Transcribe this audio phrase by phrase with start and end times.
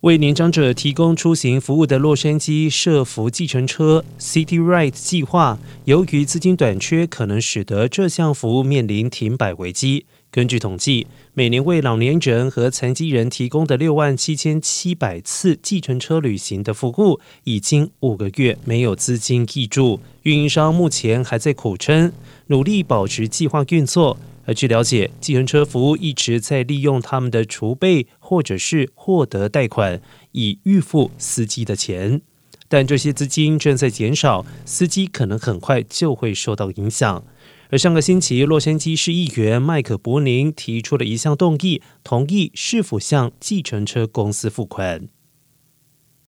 [0.00, 10.06] 为年长者提供出行服务的洛杉矶社福计程车 City Ride 计划，由于资金短缺，可能使得这项服务面临停摆危机。
[10.30, 22.10] 根据统计，每年为老年人和残疾人提供的六万七千七百次计程车旅行的服务，已经五个月没有资金挹注，运营商目前还在苦撑，
[22.46, 24.16] 努力保持计划运作。
[24.46, 30.00] 而据了解，计程车服务一直在利用他们的储备，或者是获得贷款，
[30.32, 32.22] 以预付司机的钱。
[32.68, 37.24] 但这些资金正在减少，司机可能很快就会受到影响。
[37.68, 45.08] 而上个星期，洛杉矶市议员麦克伯宁提出了一项动议，同意是否向计程车公司付款。